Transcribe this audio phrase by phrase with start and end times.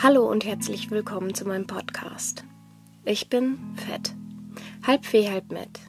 [0.00, 2.44] Hallo und herzlich willkommen zu meinem Podcast.
[3.04, 4.14] Ich bin Fett,
[4.86, 5.80] halb Fee, halb Met.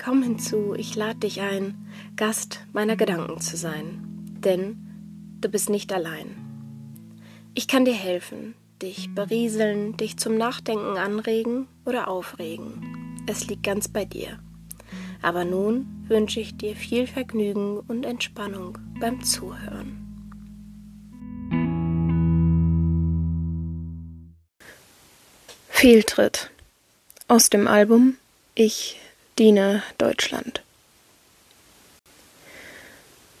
[0.00, 3.98] Komm hinzu, ich lade dich ein, Gast meiner Gedanken zu sein,
[4.44, 4.76] denn
[5.40, 6.36] du bist nicht allein.
[7.52, 13.24] Ich kann dir helfen, dich berieseln, dich zum Nachdenken anregen oder aufregen.
[13.26, 14.38] Es liegt ganz bei dir.
[15.20, 20.07] Aber nun wünsche ich dir viel Vergnügen und Entspannung beim Zuhören.
[25.80, 26.50] Fehltritt
[27.28, 28.16] aus dem Album
[28.56, 28.98] Ich
[29.38, 30.60] diene Deutschland.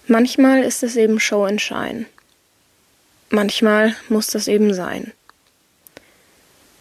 [0.06, 2.06] Manchmal ist es eben Show and Shine.
[3.30, 5.12] Manchmal muss das eben sein.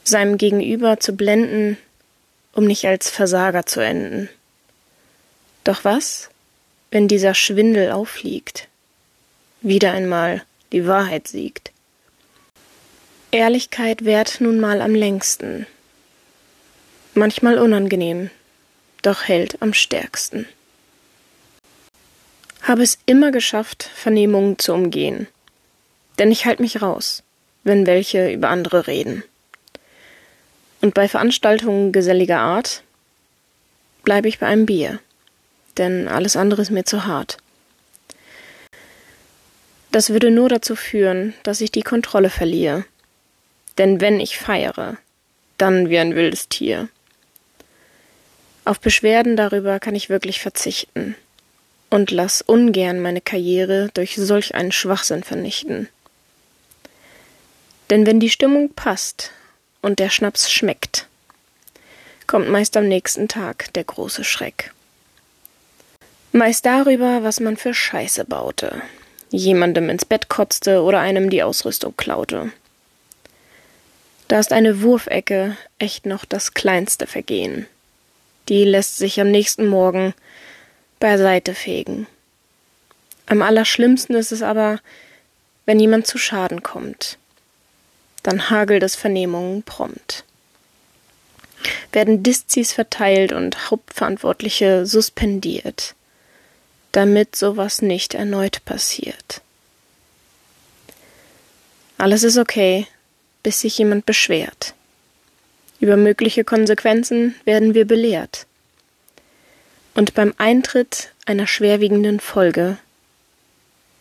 [0.03, 1.79] Seinem Gegenüber zu blenden,
[2.53, 4.29] um nicht als Versager zu enden.
[5.63, 6.29] Doch was,
[6.91, 8.67] wenn dieser Schwindel auffliegt?
[9.61, 11.71] Wieder einmal die Wahrheit siegt.
[13.31, 15.67] Ehrlichkeit währt nun mal am längsten.
[17.13, 18.29] Manchmal unangenehm,
[19.01, 20.47] doch hält am stärksten.
[22.61, 25.27] Habe es immer geschafft, Vernehmungen zu umgehen.
[26.17, 27.21] Denn ich halte mich raus,
[27.65, 29.23] wenn welche über andere reden.
[30.79, 32.81] Und bei Veranstaltungen geselliger Art
[34.03, 34.99] bleibe ich bei einem Bier,
[35.75, 37.37] denn alles andere ist mir zu hart.
[39.91, 42.85] Das würde nur dazu führen, dass ich die Kontrolle verliere
[43.77, 44.97] denn wenn ich feiere,
[45.57, 46.89] dann wie ein wildes Tier.
[48.65, 51.15] Auf Beschwerden darüber kann ich wirklich verzichten
[51.89, 55.87] und lass ungern meine Karriere durch solch einen Schwachsinn vernichten.
[57.89, 59.31] Denn wenn die Stimmung passt
[59.81, 61.07] und der Schnaps schmeckt,
[62.27, 64.73] kommt meist am nächsten Tag der große Schreck.
[66.33, 68.81] Meist darüber, was man für Scheiße baute,
[69.31, 72.51] jemandem ins Bett kotzte oder einem die Ausrüstung klaute.
[74.27, 77.65] Da ist eine Wurfecke echt noch das kleinste Vergehen.
[78.49, 80.13] Die lässt sich am nächsten Morgen
[80.99, 82.07] beiseite fegen.
[83.25, 84.79] Am allerschlimmsten ist es aber,
[85.65, 87.17] wenn jemand zu Schaden kommt.
[88.23, 90.23] Dann hagelt es Vernehmungen prompt.
[91.91, 95.95] Werden Diszis verteilt und Hauptverantwortliche suspendiert,
[96.91, 99.41] damit sowas nicht erneut passiert.
[101.97, 102.87] Alles ist okay,
[103.43, 104.73] bis sich jemand beschwert.
[105.79, 108.45] Über mögliche Konsequenzen werden wir belehrt.
[109.93, 112.77] Und beim Eintritt einer schwerwiegenden Folge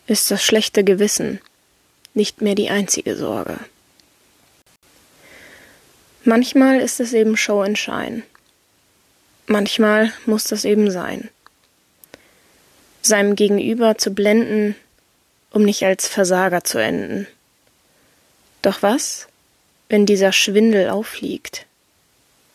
[0.06, 1.41] ist das schlechte Gewissen
[2.16, 3.58] nicht mehr die einzige Sorge.
[6.24, 8.22] Manchmal ist es eben Show and Shine.
[9.47, 11.28] Manchmal muss das eben sein.
[13.03, 14.74] Seinem Gegenüber zu blenden,
[15.50, 17.28] um nicht als Versager zu enden.
[18.66, 19.28] Doch was,
[19.88, 21.66] wenn dieser Schwindel auffliegt,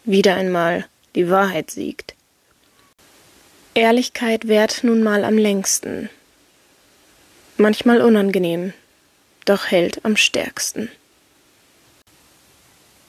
[0.03, 0.85] wieder einmal
[1.15, 2.15] die Wahrheit siegt.
[3.75, 6.09] Ehrlichkeit währt nun mal am längsten,
[7.55, 8.73] manchmal unangenehm,
[9.45, 10.91] doch hält am stärksten.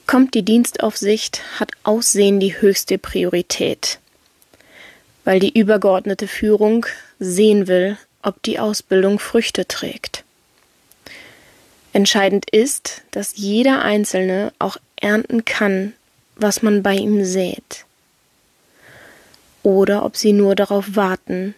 [0.06, 3.98] Kommt die Dienstaufsicht, hat Aussehen die höchste Priorität,
[5.24, 6.86] weil die übergeordnete Führung
[7.18, 10.22] sehen will, ob die Ausbildung Früchte trägt.
[11.92, 15.92] Entscheidend ist, dass jeder Einzelne auch ernten kann,
[16.36, 17.84] was man bei ihm sät.
[19.62, 21.54] Oder ob sie nur darauf warten,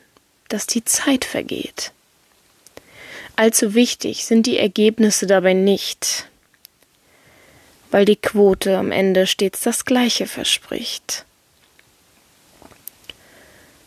[0.49, 1.93] dass die Zeit vergeht.
[3.37, 6.28] Allzu wichtig sind die Ergebnisse dabei nicht,
[7.91, 11.25] weil die Quote am Ende stets das Gleiche verspricht.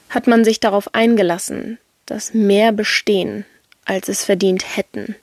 [0.09, 3.46] Hat man sich darauf eingelassen, dass mehr bestehen,
[3.86, 5.16] als es verdient hätten,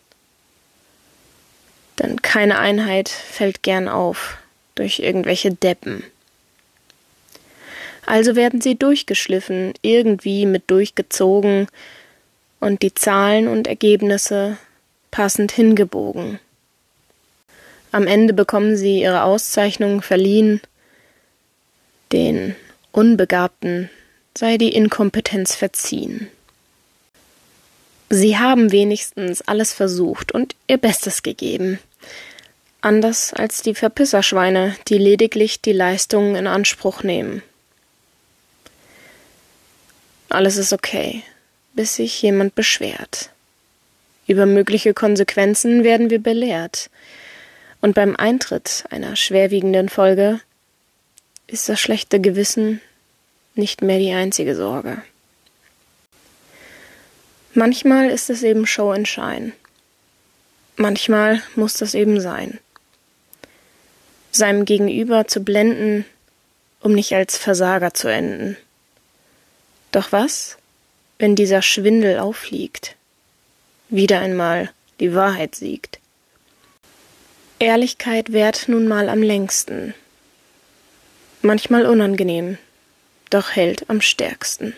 [2.05, 4.39] denn keine Einheit fällt gern auf
[4.75, 6.05] durch irgendwelche Deppen.
[8.07, 11.69] Also werden sie durchgeschliffen, irgendwie mit durchgezogen
[12.61, 14.59] und die Zahlen und Ergebnisse
[15.11, 16.39] passend hingebogen.
[17.93, 20.61] Am Ende bekommen sie ihre Auszeichnung verliehen.
[22.13, 22.57] Den
[22.93, 23.89] Unbegabten
[24.37, 26.29] sei die Inkompetenz verziehen.
[28.11, 31.79] Sie haben wenigstens alles versucht und ihr Bestes gegeben.
[32.85, 37.43] Anders als die Verpisserschweine, die lediglich die Leistungen in Anspruch nehmen.
[40.29, 41.23] Alles ist okay,
[41.73, 43.31] bis sich jemand beschwert.
[44.27, 46.91] Über mögliche Konsequenzen werden wir belehrt.
[47.81, 50.43] Und beim Eintritt einer schwerwiegenden Folge
[51.47, 52.83] ist das schlechte Gewissen
[53.55, 55.01] nicht mehr die einzige Sorge.
[57.55, 59.53] Manchmal ist es eben Show and Shine.
[60.77, 62.59] Manchmal muss das eben sein.
[64.37, 66.05] Seinem Gegenüber zu blenden,
[66.81, 68.57] um nicht als Versager zu enden.
[69.93, 70.59] Doch was,
[71.19, 72.97] wenn dieser Schwindel auffliegt?
[73.89, 74.71] Wieder einmal
[75.01, 75.99] die Wahrheit siegt.
[77.59, 79.95] Ehrlichkeit währt nun mal am längsten.
[81.43, 82.59] Manchmal unangenehm,
[83.31, 84.75] doch hält am stärksten.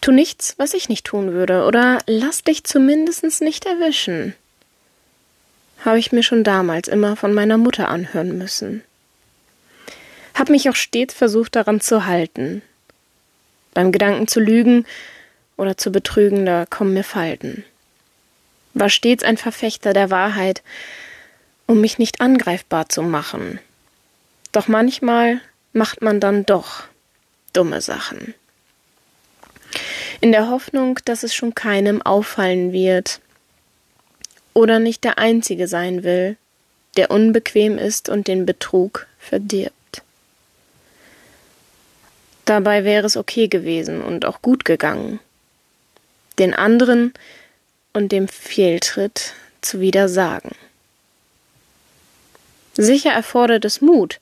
[0.00, 4.34] Tu nichts, was ich nicht tun würde, oder lass dich zumindest nicht erwischen.
[5.84, 8.82] Habe ich mir schon damals immer von meiner Mutter anhören müssen.
[10.34, 12.62] Hab mich auch stets versucht daran zu halten.
[13.74, 14.86] Beim Gedanken zu lügen
[15.56, 17.64] oder zu betrügen, da kommen mir Falten
[18.74, 20.62] war stets ein Verfechter der Wahrheit,
[21.66, 23.58] um mich nicht angreifbar zu machen.
[24.52, 25.40] Doch manchmal
[25.72, 26.84] macht man dann doch
[27.52, 28.34] dumme Sachen.
[30.20, 33.20] In der Hoffnung, dass es schon keinem auffallen wird
[34.54, 36.36] oder nicht der Einzige sein will,
[36.96, 40.02] der unbequem ist und den Betrug verdirbt.
[42.44, 45.20] Dabei wäre es okay gewesen und auch gut gegangen.
[46.38, 47.14] Den anderen
[47.92, 50.52] und dem Fehltritt zu widersagen.
[52.74, 54.20] Sicher erfordert es Mut,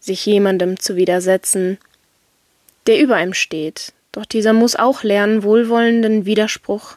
[0.00, 1.78] sich jemandem zu widersetzen,
[2.86, 6.96] der über ihm steht, doch dieser muss auch lernen, wohlwollenden Widerspruch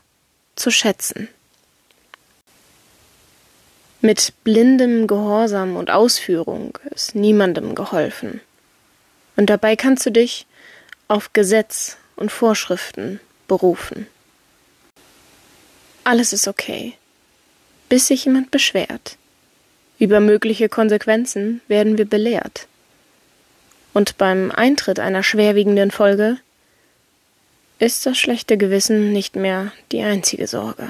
[0.55, 1.27] zu schätzen.
[4.01, 8.39] Mit blindem Gehorsam und Ausführung ist niemandem geholfen.
[9.35, 10.45] Und dabei kannst du dich
[11.09, 14.07] auf Gesetz und Vorschriften berufen.
[16.05, 16.93] Alles ist okay,
[17.89, 19.17] bis sich jemand beschwert.
[19.97, 22.67] Über mögliche Konsequenzen werden wir belehrt.
[23.93, 26.37] Und beim Eintritt einer schwerwiegenden Folge
[27.79, 30.87] ist das schlechte Gewissen nicht mehr die einzige Sorge.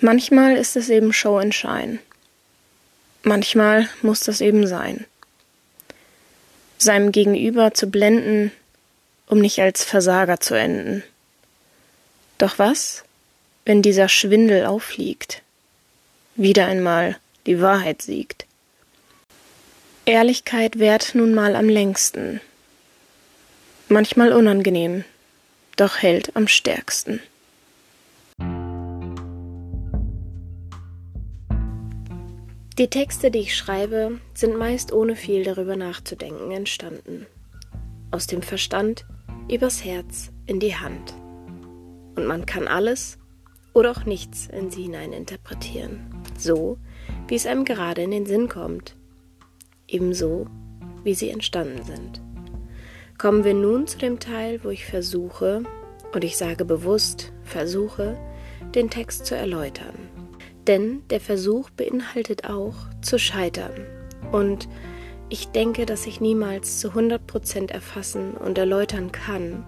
[0.00, 2.00] Manchmal ist es eben Show in Schein.
[3.22, 5.06] Manchmal muss das eben sein.
[6.76, 8.52] Seinem Gegenüber zu blenden,
[9.26, 11.02] um nicht als Versager zu enden.
[12.36, 13.04] Doch was,
[13.64, 15.42] wenn dieser Schwindel auffliegt?
[16.34, 17.16] Wieder einmal
[17.46, 18.44] die Wahrheit siegt.
[20.04, 22.40] Ehrlichkeit währt nun mal am längsten.
[23.88, 25.04] Manchmal unangenehm,
[25.76, 27.20] doch hält am stärksten.
[32.78, 37.26] Die Texte, die ich schreibe, sind meist ohne viel darüber nachzudenken entstanden.
[38.10, 39.06] Aus dem Verstand
[39.50, 41.14] übers Herz in die Hand
[42.16, 43.16] und man kann alles
[43.72, 46.76] oder auch nichts in sie hineininterpretieren, so
[47.28, 48.94] wie es einem gerade in den Sinn kommt,
[49.88, 50.46] ebenso
[51.02, 52.20] wie sie entstanden sind.
[53.16, 55.62] Kommen wir nun zu dem Teil, wo ich versuche,
[56.12, 58.18] und ich sage bewusst versuche,
[58.74, 60.05] den Text zu erläutern.
[60.66, 63.72] Denn der Versuch beinhaltet auch zu scheitern.
[64.32, 64.68] Und
[65.28, 69.64] ich denke, dass ich niemals zu 100% erfassen und erläutern kann,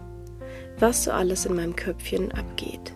[0.79, 2.93] was so alles in meinem Köpfchen abgeht.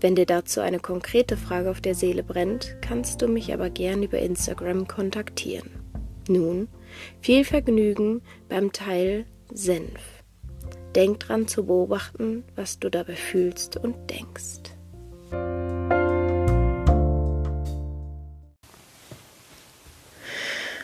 [0.00, 4.02] Wenn dir dazu eine konkrete Frage auf der Seele brennt, kannst du mich aber gern
[4.02, 5.70] über Instagram kontaktieren.
[6.28, 6.68] Nun,
[7.20, 10.00] viel Vergnügen beim Teil Senf.
[10.94, 14.74] Denk dran zu beobachten, was du dabei fühlst und denkst.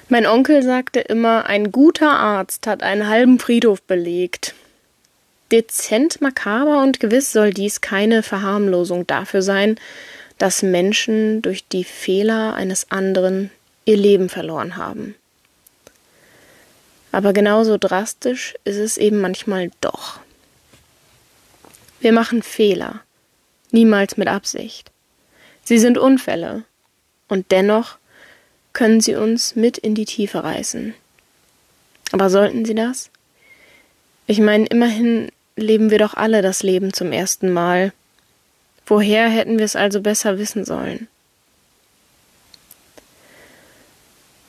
[0.08, 4.54] Mein Onkel sagte immer, ein guter Arzt hat einen halben Friedhof belegt.
[5.50, 9.76] Dezent makaber und gewiss soll dies keine Verharmlosung dafür sein,
[10.38, 13.50] dass Menschen durch die Fehler eines anderen
[13.84, 15.16] ihr Leben verloren haben.
[17.10, 20.20] Aber genauso drastisch ist es eben manchmal doch.
[22.00, 23.00] Wir machen Fehler,
[23.70, 24.92] niemals mit Absicht.
[25.64, 26.64] Sie sind Unfälle,
[27.28, 27.96] und dennoch
[28.76, 30.92] können sie uns mit in die Tiefe reißen.
[32.12, 33.08] Aber sollten sie das?
[34.26, 37.94] Ich meine, immerhin leben wir doch alle das Leben zum ersten Mal.
[38.84, 41.08] Woher hätten wir es also besser wissen sollen?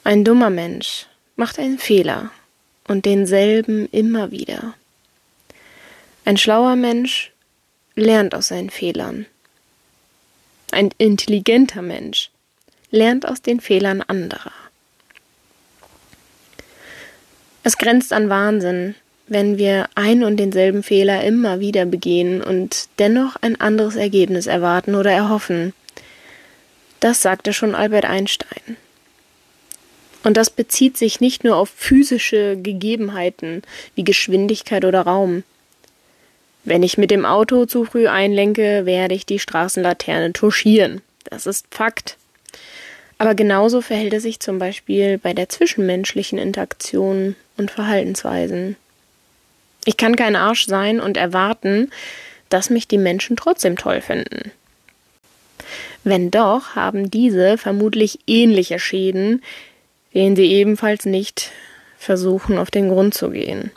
[0.03, 1.05] Ein dummer Mensch
[1.37, 2.29] macht einen Fehler
[2.85, 4.73] und denselben immer wieder.
[6.25, 7.31] Ein schlauer Mensch
[7.95, 9.25] lernt aus seinen Fehlern.
[10.71, 12.29] Ein intelligenter Mensch
[12.91, 14.51] lernt aus den Fehlern anderer.
[17.63, 18.95] Es grenzt an Wahnsinn,
[19.27, 24.95] wenn wir ein und denselben Fehler immer wieder begehen und dennoch ein anderes Ergebnis erwarten
[24.95, 25.73] oder erhoffen.
[26.99, 28.77] Das sagte schon Albert Einstein.
[30.23, 33.61] Und das bezieht sich nicht nur auf physische Gegebenheiten
[33.95, 35.43] wie Geschwindigkeit oder Raum.
[36.63, 41.67] Wenn ich mit dem Auto zu früh einlenke, werde ich die Straßenlaterne touchieren, Das ist
[41.71, 42.16] Fakt.
[43.17, 48.75] Aber genauso verhält es sich zum Beispiel bei der zwischenmenschlichen Interaktion und Verhaltensweisen.
[49.85, 51.91] Ich kann kein Arsch sein und erwarten,
[52.49, 54.51] dass mich die Menschen trotzdem toll finden.
[56.03, 59.43] Wenn doch, haben diese vermutlich ähnliche Schäden,
[60.13, 61.51] denen sie ebenfalls nicht
[61.97, 63.71] versuchen, auf den Grund zu gehen.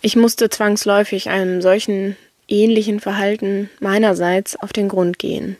[0.00, 2.16] Ich musste zwangsläufig einem solchen
[2.48, 5.56] ähnlichen Verhalten meinerseits auf den Grund gehen.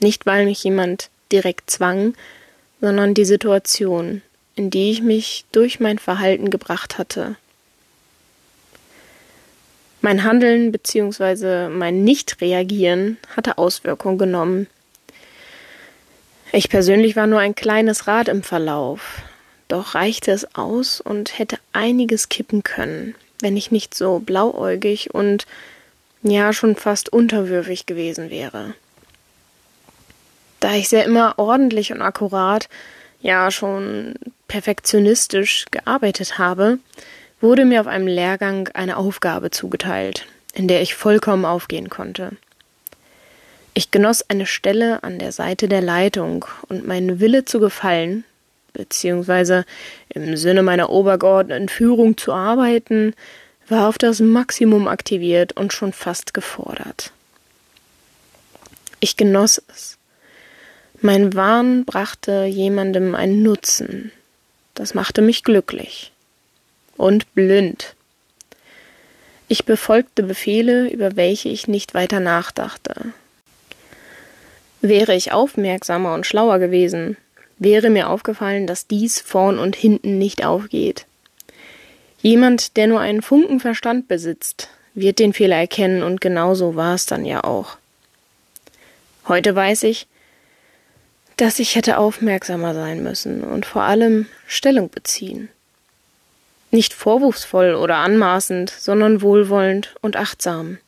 [0.00, 2.14] Nicht, weil mich jemand direkt zwang,
[2.80, 4.22] sondern die Situation,
[4.54, 7.36] in die ich mich durch mein Verhalten gebracht hatte.
[10.00, 11.68] Mein Handeln bzw.
[11.68, 14.68] mein Nicht-Reagieren hatte Auswirkungen genommen.
[16.52, 19.22] Ich persönlich war nur ein kleines Rad im Verlauf,
[19.66, 25.46] doch reichte es aus und hätte einiges kippen können, wenn ich nicht so blauäugig und
[26.22, 28.74] ja schon fast unterwürfig gewesen wäre.
[30.60, 32.68] Da ich sehr immer ordentlich und akkurat,
[33.20, 34.14] ja schon
[34.48, 36.78] perfektionistisch gearbeitet habe,
[37.40, 42.32] wurde mir auf einem Lehrgang eine Aufgabe zugeteilt, in der ich vollkommen aufgehen konnte.
[43.74, 48.24] Ich genoss eine Stelle an der Seite der Leitung und mein Wille zu gefallen,
[48.72, 49.64] beziehungsweise
[50.08, 53.14] im Sinne meiner obergeordneten Führung zu arbeiten,
[53.68, 57.12] war auf das Maximum aktiviert und schon fast gefordert.
[59.00, 59.97] Ich genoss es,
[61.00, 64.12] mein Wahn brachte jemandem einen Nutzen.
[64.74, 66.12] Das machte mich glücklich.
[66.96, 67.94] Und blind.
[69.46, 73.12] Ich befolgte Befehle, über welche ich nicht weiter nachdachte.
[74.80, 77.16] Wäre ich aufmerksamer und schlauer gewesen,
[77.58, 81.06] wäre mir aufgefallen, dass dies vorn und hinten nicht aufgeht.
[82.20, 87.06] Jemand, der nur einen Funken Verstand besitzt, wird den Fehler erkennen und genauso war es
[87.06, 87.76] dann ja auch.
[89.26, 90.06] Heute weiß ich,
[91.38, 95.48] dass ich hätte aufmerksamer sein müssen und vor allem Stellung beziehen.
[96.72, 100.78] Nicht vorwurfsvoll oder anmaßend, sondern wohlwollend und achtsam.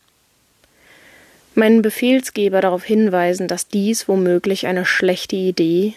[1.55, 5.95] Meinen Befehlsgeber darauf hinweisen, dass dies womöglich eine schlechte Idee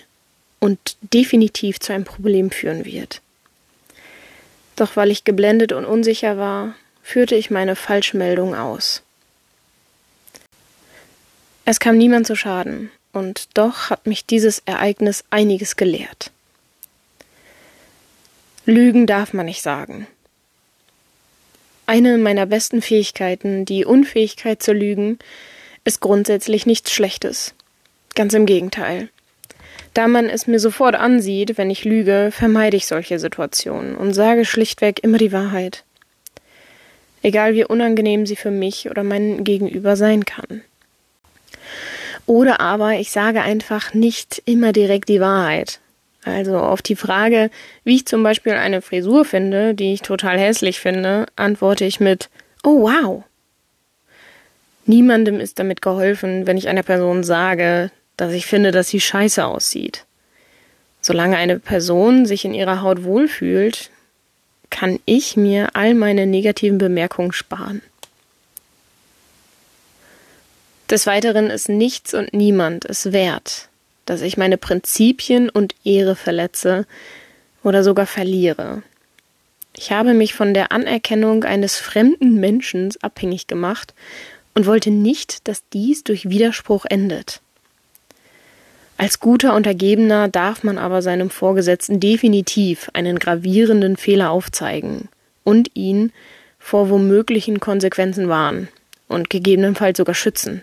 [0.60, 3.22] und definitiv zu einem Problem führen wird.
[4.75, 9.01] Doch weil ich geblendet und unsicher war, führte ich meine Falschmeldung aus.
[11.65, 16.32] Es kam niemand zu Schaden, und doch hat mich dieses Ereignis einiges gelehrt.
[18.65, 20.08] Lügen darf man nicht sagen.
[21.86, 25.20] Eine meiner besten Fähigkeiten, die Unfähigkeit zu lügen,
[25.84, 27.53] ist grundsätzlich nichts Schlechtes.
[28.15, 29.10] Ganz im Gegenteil.
[29.93, 34.46] Da man es mir sofort ansieht, wenn ich lüge, vermeide ich solche Situationen und sage
[34.46, 35.84] schlichtweg immer die Wahrheit.
[37.22, 40.62] Egal wie unangenehm sie für mich oder mein Gegenüber sein kann.
[42.25, 45.80] Oder aber ich sage einfach nicht immer direkt die Wahrheit.
[46.24, 47.50] Also auf die Frage,
[47.84, 52.30] wie ich zum Beispiel eine Frisur finde, die ich total hässlich finde, antworte ich mit
[52.63, 53.24] Oh wow.
[54.86, 59.46] Niemandem ist damit geholfen, wenn ich einer Person sage, dass ich finde, dass sie scheiße
[59.46, 60.06] aussieht.
[61.01, 63.89] Solange eine Person sich in ihrer Haut wohlfühlt,
[64.70, 67.82] kann ich mir all meine negativen Bemerkungen sparen.
[70.93, 73.69] Des Weiteren ist nichts und niemand es wert,
[74.05, 76.85] dass ich meine Prinzipien und Ehre verletze
[77.63, 78.83] oder sogar verliere.
[79.75, 83.95] Ich habe mich von der Anerkennung eines fremden Menschen abhängig gemacht
[84.53, 87.41] und wollte nicht, dass dies durch Widerspruch endet.
[88.95, 95.09] Als guter Untergebener darf man aber seinem Vorgesetzten definitiv einen gravierenden Fehler aufzeigen
[95.43, 96.12] und ihn
[96.59, 98.67] vor womöglichen Konsequenzen warnen
[99.07, 100.62] und gegebenenfalls sogar schützen.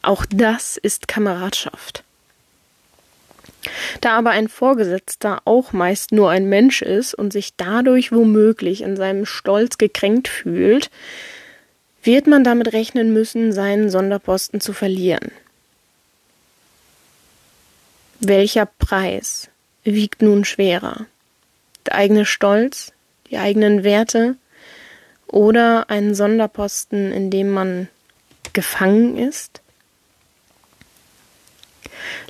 [0.00, 2.02] Auch das ist Kameradschaft.
[4.00, 8.96] Da aber ein Vorgesetzter auch meist nur ein Mensch ist und sich dadurch womöglich in
[8.96, 10.90] seinem Stolz gekränkt fühlt,
[12.02, 15.30] wird man damit rechnen müssen, seinen Sonderposten zu verlieren.
[18.18, 19.48] Welcher Preis
[19.84, 21.06] wiegt nun schwerer?
[21.86, 22.92] Der eigene Stolz,
[23.30, 24.36] die eigenen Werte
[25.26, 27.88] oder einen Sonderposten, in dem man
[28.52, 29.61] gefangen ist?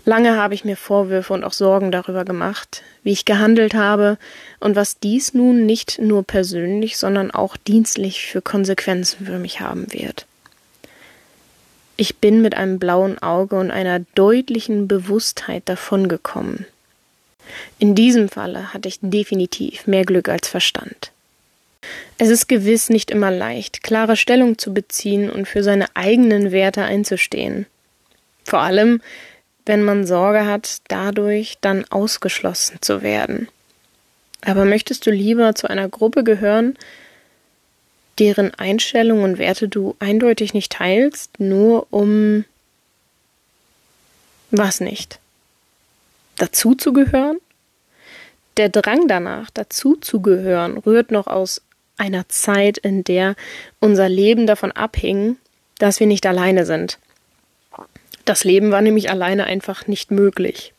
[0.05, 4.19] Lange habe ich mir Vorwürfe und auch Sorgen darüber gemacht, wie ich gehandelt habe
[4.61, 9.93] und was dies nun nicht nur persönlich, sondern auch dienstlich für Konsequenzen für mich haben
[9.93, 10.27] wird.
[11.97, 16.67] Ich bin mit einem blauen Auge und einer deutlichen Bewusstheit davongekommen.
[17.79, 21.13] In diesem Falle hatte ich definitiv mehr Glück als Verstand.
[22.19, 26.83] Es ist gewiss nicht immer leicht, klare Stellung zu beziehen und für seine eigenen Werte
[26.83, 27.67] einzustehen.
[28.45, 29.01] Vor allem,
[29.67, 33.49] wenn man Sorge hat, dadurch dann ausgeschlossen zu werden.
[34.45, 36.77] Aber möchtest du lieber zu einer Gruppe gehören,
[38.19, 42.45] deren Einstellungen und Werte du eindeutig nicht teilst, nur um
[44.51, 45.19] was nicht?
[46.37, 47.39] Dazu zu gehören?
[48.59, 51.63] Der Drang danach, dazu zu gehören, rührt noch aus
[51.97, 53.35] einer Zeit, in der
[53.81, 55.37] unser Leben davon abhing,
[55.79, 56.99] dass wir nicht alleine sind.
[58.25, 60.73] Das Leben war nämlich alleine einfach nicht möglich.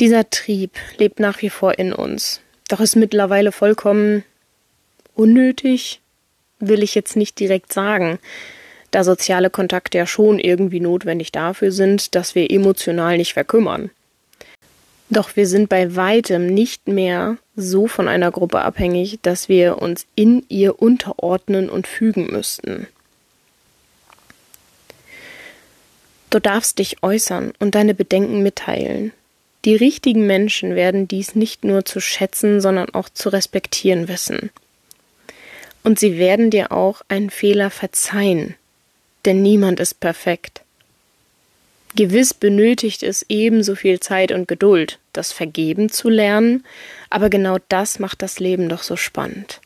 [0.00, 4.24] Dieser Trieb lebt nach wie vor in uns, doch ist mittlerweile vollkommen
[5.14, 6.00] unnötig,
[6.58, 8.18] will ich jetzt nicht direkt sagen,
[8.90, 13.90] da soziale Kontakte ja schon irgendwie notwendig dafür sind, dass wir emotional nicht verkümmern.
[15.10, 20.06] Doch wir sind bei weitem nicht mehr so von einer Gruppe abhängig, dass wir uns
[20.14, 22.86] in ihr unterordnen und fügen müssten.
[26.34, 29.12] Du darfst dich äußern und deine Bedenken mitteilen.
[29.64, 34.50] Die richtigen Menschen werden dies nicht nur zu schätzen, sondern auch zu respektieren wissen.
[35.84, 38.56] Und sie werden dir auch einen Fehler verzeihen,
[39.24, 40.62] denn niemand ist perfekt.
[41.94, 46.64] Gewiss benötigt es ebenso viel Zeit und Geduld, das Vergeben zu lernen,
[47.10, 49.60] aber genau das macht das Leben doch so spannend.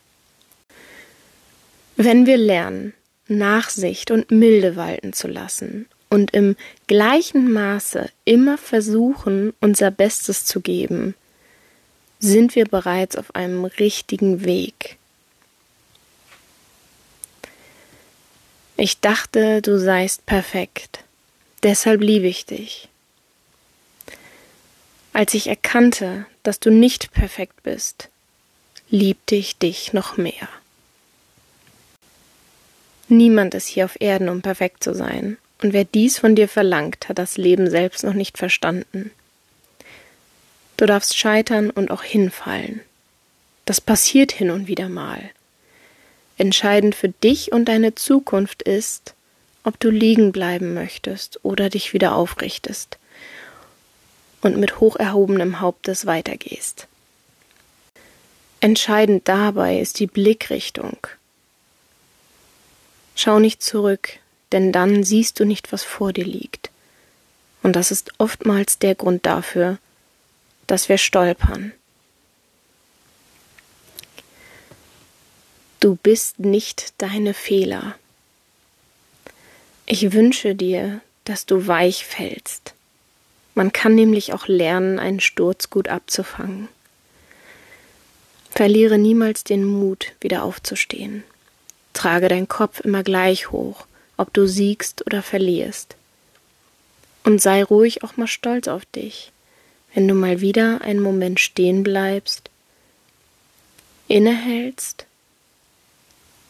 [1.96, 2.92] Wenn wir lernen,
[3.26, 10.60] Nachsicht und Milde walten zu lassen und im gleichen Maße immer versuchen, unser Bestes zu
[10.60, 11.14] geben,
[12.18, 14.96] sind wir bereits auf einem richtigen Weg.
[18.76, 21.00] Ich dachte, du seist perfekt.
[21.62, 22.88] Deshalb liebe ich dich.
[25.12, 28.08] Als ich erkannte, dass du nicht perfekt bist,
[28.88, 30.48] liebte ich dich noch mehr.
[33.08, 37.08] Niemand ist hier auf Erden, um perfekt zu sein, und wer dies von dir verlangt,
[37.08, 39.10] hat das Leben selbst noch nicht verstanden.
[40.76, 42.80] Du darfst scheitern und auch hinfallen.
[43.64, 45.20] Das passiert hin und wieder mal.
[46.36, 49.14] Entscheidend für dich und deine Zukunft ist,
[49.64, 52.98] ob du liegen bleiben möchtest oder dich wieder aufrichtest
[54.40, 56.86] und mit hoch erhobenem Hauptes weitergehst.
[58.60, 60.96] Entscheidend dabei ist die Blickrichtung.
[63.16, 64.20] Schau nicht zurück,
[64.52, 66.70] denn dann siehst du nicht, was vor dir liegt.
[67.62, 69.78] Und das ist oftmals der Grund dafür,
[70.66, 71.72] dass wir stolpern.
[75.80, 77.94] Du bist nicht deine Fehler.
[79.86, 82.74] Ich wünsche dir, dass du weich fällst.
[83.54, 86.68] Man kann nämlich auch lernen, einen Sturz gut abzufangen.
[88.50, 91.24] Verliere niemals den Mut, wieder aufzustehen.
[91.92, 93.86] Trage deinen Kopf immer gleich hoch,
[94.18, 95.96] ob du siegst oder verlierst.
[97.24, 99.32] Und sei ruhig auch mal stolz auf dich,
[99.94, 102.50] wenn du mal wieder einen Moment stehen bleibst,
[104.08, 105.06] innehältst,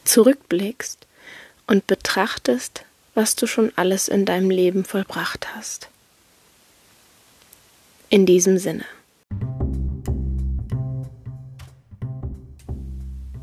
[0.04, 1.06] zurückblickst
[1.66, 5.88] und betrachtest, was du schon alles in deinem Leben vollbracht hast.
[8.08, 8.84] In diesem Sinne.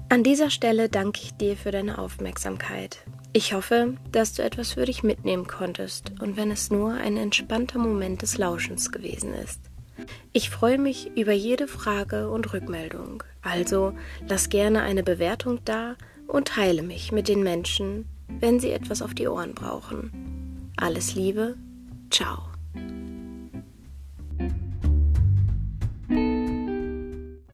[0.09, 2.99] An dieser Stelle danke ich dir für deine Aufmerksamkeit.
[3.35, 7.77] Ich hoffe, dass du etwas für dich mitnehmen konntest und wenn es nur ein entspannter
[7.77, 9.59] Moment des Lauschens gewesen ist.
[10.31, 13.93] Ich freue mich über jede Frage und Rückmeldung, also
[14.29, 18.05] lass gerne eine Bewertung da und teile mich mit den Menschen,
[18.39, 20.71] wenn Sie etwas auf die Ohren brauchen.
[20.77, 21.57] Alles Liebe,
[22.11, 22.37] ciao.